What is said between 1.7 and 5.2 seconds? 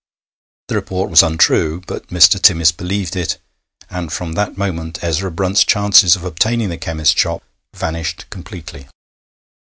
but Mr. Timmis believed it, and from that moment